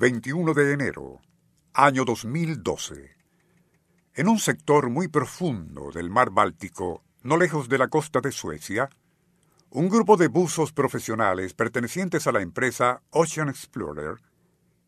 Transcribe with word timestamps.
21 0.00 0.54
de 0.54 0.72
enero, 0.72 1.20
año 1.74 2.06
2012. 2.06 3.16
En 4.14 4.28
un 4.28 4.38
sector 4.38 4.88
muy 4.88 5.08
profundo 5.08 5.90
del 5.92 6.08
mar 6.08 6.30
Báltico, 6.30 7.04
no 7.22 7.36
lejos 7.36 7.68
de 7.68 7.76
la 7.76 7.88
costa 7.88 8.22
de 8.22 8.32
Suecia, 8.32 8.88
un 9.68 9.90
grupo 9.90 10.16
de 10.16 10.28
buzos 10.28 10.72
profesionales 10.72 11.52
pertenecientes 11.52 12.26
a 12.26 12.32
la 12.32 12.40
empresa 12.40 13.02
Ocean 13.10 13.50
Explorer, 13.50 14.14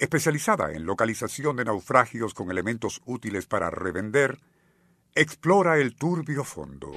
especializada 0.00 0.72
en 0.72 0.86
localización 0.86 1.54
de 1.54 1.66
naufragios 1.66 2.34
con 2.34 2.50
elementos 2.50 3.00
útiles 3.06 3.46
para 3.46 3.70
revender, 3.70 4.40
explora 5.14 5.78
el 5.78 5.94
turbio 5.94 6.42
fondo. 6.42 6.90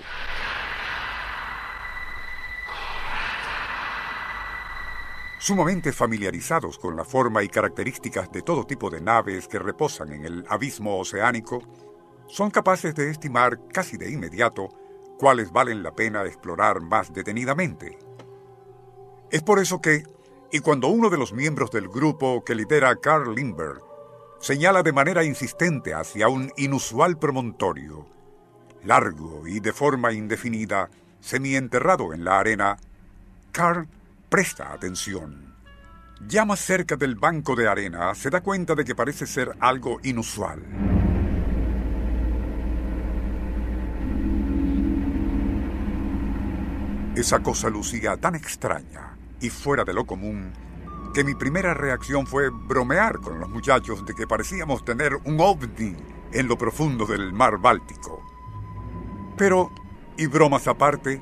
Sumamente 5.39 5.93
familiarizados 5.93 6.77
con 6.77 6.97
la 6.97 7.05
forma 7.05 7.41
y 7.43 7.47
características 7.47 8.29
de 8.29 8.41
todo 8.41 8.65
tipo 8.65 8.89
de 8.89 8.99
naves 8.99 9.47
que 9.47 9.57
reposan 9.57 10.11
en 10.11 10.25
el 10.25 10.45
abismo 10.49 10.99
oceánico, 10.99 11.61
son 12.27 12.51
capaces 12.51 12.93
de 12.93 13.09
estimar 13.09 13.57
casi 13.71 13.95
de 13.95 14.11
inmediato 14.11 14.67
cuáles 15.17 15.53
valen 15.53 15.81
la 15.81 15.95
pena 15.95 16.25
explorar 16.25 16.81
más 16.81 17.13
detenidamente. 17.13 17.97
Es 19.31 19.41
por 19.41 19.59
eso 19.59 19.79
que, 19.79 20.03
y 20.51 20.59
cuando 20.59 20.89
uno 20.89 21.09
de 21.09 21.17
los 21.17 21.31
miembros 21.31 21.71
del 21.71 21.87
grupo 21.87 22.43
que 22.43 22.53
lidera 22.53 22.97
Carl 22.97 23.33
Lindbergh 23.33 23.81
señala 24.41 24.83
de 24.83 24.91
manera 24.91 25.23
insistente 25.23 25.93
hacia 25.93 26.27
un 26.27 26.51
inusual 26.57 27.17
promontorio, 27.17 28.07
largo 28.83 29.47
y 29.47 29.61
de 29.61 29.71
forma 29.71 30.11
indefinida, 30.11 30.89
semienterrado 31.21 32.13
en 32.13 32.25
la 32.25 32.39
arena, 32.39 32.77
Carl 33.53 33.87
presta 34.29 34.71
atención. 34.71 35.55
Ya 36.27 36.45
más 36.45 36.59
cerca 36.59 36.95
del 36.95 37.15
banco 37.15 37.55
de 37.55 37.67
arena 37.67 38.13
se 38.13 38.29
da 38.29 38.41
cuenta 38.41 38.75
de 38.75 38.85
que 38.85 38.93
parece 38.93 39.25
ser 39.25 39.55
algo 39.59 39.99
inusual. 40.03 40.61
Esa 47.15 47.39
cosa 47.39 47.69
lucía 47.69 48.15
tan 48.17 48.35
extraña 48.35 49.17
y 49.41 49.49
fuera 49.49 49.83
de 49.83 49.93
lo 49.93 50.05
común 50.05 50.53
que 51.13 51.23
mi 51.23 51.33
primera 51.33 51.73
reacción 51.73 52.27
fue 52.27 52.49
bromear 52.49 53.17
con 53.17 53.39
los 53.39 53.49
muchachos 53.49 54.05
de 54.05 54.13
que 54.13 54.27
parecíamos 54.27 54.85
tener 54.85 55.15
un 55.15 55.39
ovni 55.39 55.95
en 56.31 56.47
lo 56.47 56.55
profundo 56.55 57.07
del 57.07 57.33
mar 57.33 57.57
Báltico. 57.57 58.23
Pero, 59.35 59.71
y 60.17 60.27
bromas 60.27 60.67
aparte, 60.67 61.19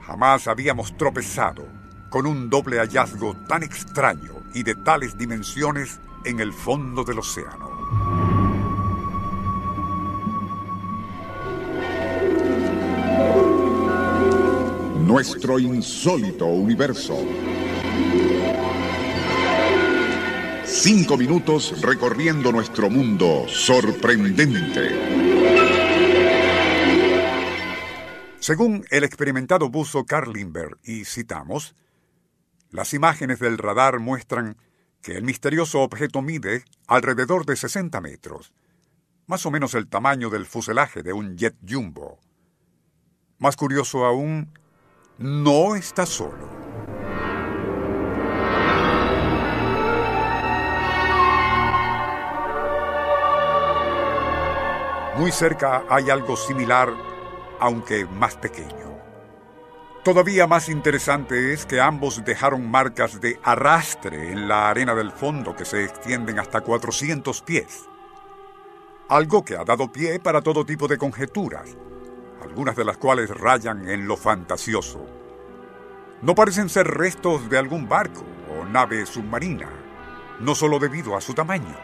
jamás 0.00 0.48
habíamos 0.48 0.96
tropezado 0.96 1.79
con 2.10 2.26
un 2.26 2.50
doble 2.50 2.78
hallazgo 2.78 3.34
tan 3.48 3.62
extraño 3.62 4.32
y 4.52 4.64
de 4.64 4.74
tales 4.74 5.16
dimensiones 5.16 6.00
en 6.24 6.40
el 6.40 6.52
fondo 6.52 7.04
del 7.04 7.20
océano. 7.20 7.70
Nuestro 15.06 15.58
insólito 15.58 16.46
universo. 16.46 17.16
Cinco 20.64 21.16
minutos 21.16 21.80
recorriendo 21.82 22.52
nuestro 22.52 22.90
mundo 22.90 23.44
sorprendente. 23.48 24.90
Según 28.38 28.84
el 28.90 29.04
experimentado 29.04 29.68
buzo 29.68 30.04
Carl 30.04 30.32
Lindbergh, 30.32 30.78
y 30.84 31.04
citamos, 31.04 31.74
las 32.70 32.94
imágenes 32.94 33.38
del 33.40 33.58
radar 33.58 33.98
muestran 33.98 34.56
que 35.02 35.16
el 35.16 35.22
misterioso 35.22 35.80
objeto 35.80 36.22
mide 36.22 36.64
alrededor 36.86 37.46
de 37.46 37.56
60 37.56 38.00
metros, 38.00 38.52
más 39.26 39.46
o 39.46 39.50
menos 39.50 39.74
el 39.74 39.88
tamaño 39.88 40.30
del 40.30 40.46
fuselaje 40.46 41.02
de 41.02 41.12
un 41.12 41.36
jet 41.36 41.56
jumbo. 41.66 42.18
Más 43.38 43.56
curioso 43.56 44.04
aún, 44.04 44.52
no 45.18 45.74
está 45.74 46.06
solo. 46.06 46.48
Muy 55.16 55.32
cerca 55.32 55.84
hay 55.88 56.08
algo 56.08 56.36
similar, 56.36 56.94
aunque 57.58 58.06
más 58.06 58.36
pequeño. 58.36 58.89
Todavía 60.02 60.46
más 60.46 60.70
interesante 60.70 61.52
es 61.52 61.66
que 61.66 61.78
ambos 61.78 62.24
dejaron 62.24 62.70
marcas 62.70 63.20
de 63.20 63.38
arrastre 63.42 64.32
en 64.32 64.48
la 64.48 64.70
arena 64.70 64.94
del 64.94 65.12
fondo 65.12 65.54
que 65.54 65.66
se 65.66 65.84
extienden 65.84 66.38
hasta 66.38 66.62
400 66.62 67.42
pies. 67.42 67.84
Algo 69.10 69.44
que 69.44 69.56
ha 69.56 69.64
dado 69.64 69.92
pie 69.92 70.18
para 70.18 70.40
todo 70.40 70.64
tipo 70.64 70.88
de 70.88 70.96
conjeturas, 70.96 71.76
algunas 72.42 72.76
de 72.76 72.86
las 72.86 72.96
cuales 72.96 73.28
rayan 73.28 73.86
en 73.90 74.08
lo 74.08 74.16
fantasioso. 74.16 75.04
No 76.22 76.34
parecen 76.34 76.70
ser 76.70 76.86
restos 76.86 77.50
de 77.50 77.58
algún 77.58 77.86
barco 77.86 78.24
o 78.58 78.64
nave 78.64 79.04
submarina, 79.04 79.68
no 80.38 80.54
solo 80.54 80.78
debido 80.78 81.14
a 81.14 81.20
su 81.20 81.34
tamaño, 81.34 81.76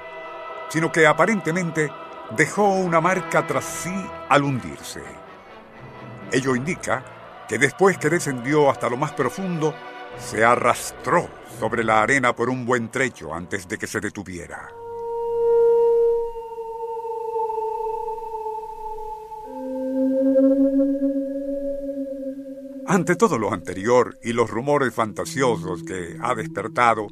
sino 0.70 0.90
que 0.90 1.06
aparentemente 1.06 1.92
dejó 2.34 2.66
una 2.66 3.02
marca 3.02 3.46
tras 3.46 3.66
sí 3.66 4.06
al 4.30 4.42
hundirse. 4.42 5.02
Ello 6.32 6.56
indica 6.56 7.15
que 7.48 7.58
después 7.58 7.98
que 7.98 8.10
descendió 8.10 8.70
hasta 8.70 8.88
lo 8.88 8.96
más 8.96 9.12
profundo, 9.12 9.74
se 10.18 10.44
arrastró 10.44 11.28
sobre 11.58 11.84
la 11.84 12.02
arena 12.02 12.34
por 12.34 12.50
un 12.50 12.64
buen 12.66 12.90
trecho 12.90 13.34
antes 13.34 13.68
de 13.68 13.78
que 13.78 13.86
se 13.86 14.00
detuviera. 14.00 14.70
Ante 22.88 23.16
todo 23.16 23.36
lo 23.38 23.52
anterior 23.52 24.16
y 24.22 24.32
los 24.32 24.48
rumores 24.48 24.94
fantasiosos 24.94 25.82
que 25.82 26.16
ha 26.20 26.34
despertado, 26.34 27.08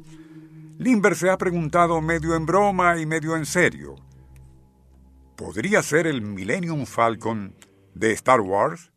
Limber 0.77 1.15
se 1.15 1.29
ha 1.29 1.37
preguntado 1.37 2.01
medio 2.01 2.35
en 2.35 2.45
broma 2.45 2.97
y 2.97 3.05
medio 3.05 3.35
en 3.35 3.45
serio. 3.45 3.95
¿Podría 5.35 5.83
ser 5.83 6.07
el 6.07 6.21
Millennium 6.21 6.85
Falcon 6.85 7.55
de 7.93 8.13
Star 8.13 8.41
Wars? 8.41 8.91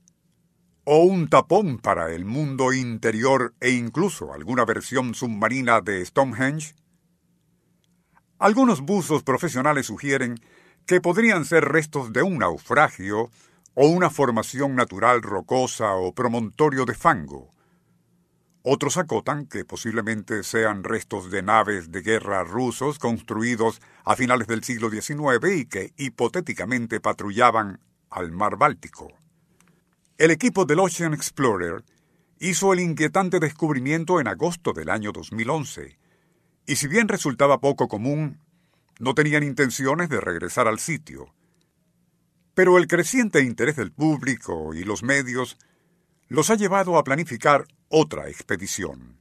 ¿O 0.90 1.02
un 1.02 1.28
tapón 1.28 1.76
para 1.76 2.14
el 2.14 2.24
mundo 2.24 2.72
interior 2.72 3.52
e 3.60 3.72
incluso 3.72 4.32
alguna 4.32 4.64
versión 4.64 5.12
submarina 5.12 5.82
de 5.82 6.02
Stonehenge? 6.02 6.74
Algunos 8.38 8.80
buzos 8.80 9.22
profesionales 9.22 9.84
sugieren 9.84 10.40
que 10.86 11.02
podrían 11.02 11.44
ser 11.44 11.66
restos 11.66 12.14
de 12.14 12.22
un 12.22 12.38
naufragio 12.38 13.28
o 13.74 13.86
una 13.86 14.08
formación 14.08 14.76
natural 14.76 15.20
rocosa 15.20 15.94
o 15.94 16.14
promontorio 16.14 16.86
de 16.86 16.94
fango. 16.94 17.52
Otros 18.62 18.96
acotan 18.96 19.44
que 19.44 19.66
posiblemente 19.66 20.42
sean 20.42 20.84
restos 20.84 21.30
de 21.30 21.42
naves 21.42 21.92
de 21.92 22.00
guerra 22.00 22.44
rusos 22.44 22.98
construidos 22.98 23.82
a 24.06 24.16
finales 24.16 24.46
del 24.46 24.64
siglo 24.64 24.88
XIX 24.88 25.54
y 25.54 25.66
que 25.66 25.92
hipotéticamente 25.98 26.98
patrullaban 26.98 27.78
al 28.08 28.32
mar 28.32 28.56
Báltico. 28.56 29.12
El 30.18 30.32
equipo 30.32 30.64
del 30.64 30.80
Ocean 30.80 31.14
Explorer 31.14 31.84
hizo 32.40 32.72
el 32.72 32.80
inquietante 32.80 33.38
descubrimiento 33.38 34.18
en 34.18 34.26
agosto 34.26 34.72
del 34.72 34.90
año 34.90 35.12
2011, 35.12 35.96
y 36.66 36.74
si 36.74 36.88
bien 36.88 37.06
resultaba 37.06 37.60
poco 37.60 37.86
común, 37.86 38.40
no 38.98 39.14
tenían 39.14 39.44
intenciones 39.44 40.08
de 40.08 40.20
regresar 40.20 40.66
al 40.66 40.80
sitio. 40.80 41.32
Pero 42.54 42.78
el 42.78 42.88
creciente 42.88 43.42
interés 43.42 43.76
del 43.76 43.92
público 43.92 44.74
y 44.74 44.82
los 44.82 45.04
medios 45.04 45.56
los 46.26 46.50
ha 46.50 46.56
llevado 46.56 46.98
a 46.98 47.04
planificar 47.04 47.68
otra 47.86 48.28
expedición. 48.28 49.20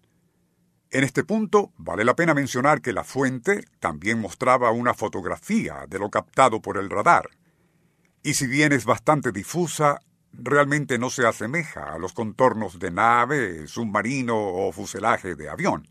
En 0.90 1.04
este 1.04 1.24
punto 1.24 1.74
vale 1.78 2.06
la 2.06 2.16
pena 2.16 2.34
mencionar 2.34 2.82
que 2.82 2.92
la 2.92 3.04
fuente 3.04 3.66
también 3.80 4.20
mostraba 4.20 4.72
una 4.72 4.96
fotografía 4.96 5.86
de 5.88 6.00
lo 6.00 6.10
captado 6.10 6.60
por 6.60 6.76
el 6.80 6.90
radar, 6.90 7.30
y 8.24 8.34
si 8.34 8.48
bien 8.48 8.74
es 8.74 8.84
bastante 8.84 9.32
difusa, 9.32 10.00
realmente 10.34 10.98
no 10.98 11.10
se 11.10 11.26
asemeja 11.26 11.94
a 11.94 11.98
los 11.98 12.14
contornos 12.14 12.80
de 12.80 12.92
nave, 12.92 13.68
submarino 13.68 14.38
o 14.38 14.72
fuselaje 14.72 15.36
de 15.36 15.50
avión. 15.50 15.88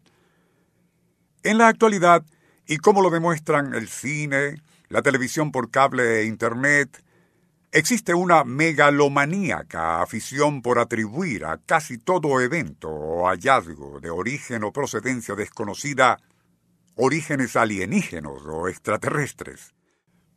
En 1.42 1.58
la 1.58 1.68
actualidad, 1.68 2.24
Y 2.68 2.78
como 2.78 3.00
lo 3.00 3.10
demuestran 3.10 3.74
el 3.74 3.88
cine, 3.88 4.60
la 4.88 5.00
televisión 5.00 5.52
por 5.52 5.70
cable 5.70 6.20
e 6.20 6.24
Internet, 6.24 7.00
existe 7.70 8.12
una 8.12 8.42
megalomaníaca 8.42 10.02
afición 10.02 10.62
por 10.62 10.80
atribuir 10.80 11.44
a 11.44 11.58
casi 11.58 11.96
todo 11.96 12.40
evento 12.40 12.90
o 12.90 13.28
hallazgo 13.28 14.00
de 14.00 14.10
origen 14.10 14.64
o 14.64 14.72
procedencia 14.72 15.36
desconocida 15.36 16.18
orígenes 16.96 17.54
alienígenos 17.54 18.42
o 18.46 18.68
extraterrestres. 18.68 19.74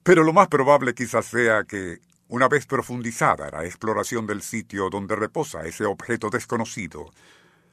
Pero 0.04 0.24
lo 0.24 0.34
más 0.34 0.50
probable 0.50 0.94
quizás 0.94 1.26
sea 1.26 1.64
que, 1.64 2.00
una 2.30 2.48
vez 2.48 2.66
profundizada 2.66 3.50
la 3.50 3.66
exploración 3.66 4.26
del 4.26 4.42
sitio 4.42 4.90
donde 4.90 5.16
reposa 5.16 5.66
ese 5.66 5.86
objeto 5.86 6.30
desconocido, 6.30 7.12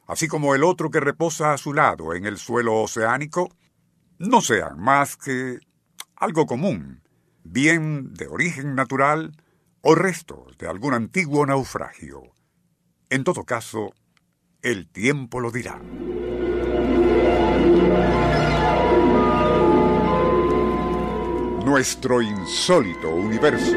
así 0.06 0.28
como 0.28 0.54
el 0.54 0.64
otro 0.64 0.90
que 0.90 0.98
reposa 0.98 1.52
a 1.52 1.58
su 1.58 1.72
lado 1.72 2.14
en 2.14 2.24
el 2.24 2.38
suelo 2.38 2.74
oceánico, 2.82 3.50
no 4.18 4.40
sean 4.40 4.80
más 4.80 5.16
que 5.16 5.58
algo 6.16 6.46
común, 6.46 7.02
bien 7.44 8.14
de 8.14 8.26
origen 8.28 8.74
natural 8.74 9.36
o 9.82 9.94
restos 9.94 10.56
de 10.58 10.68
algún 10.68 10.94
antiguo 10.94 11.44
naufragio. 11.44 12.22
En 13.10 13.24
todo 13.24 13.44
caso, 13.44 13.92
el 14.62 14.88
tiempo 14.88 15.38
lo 15.38 15.50
dirá. 15.50 15.80
Nuestro 21.64 22.22
insólito 22.22 23.10
universo. 23.10 23.76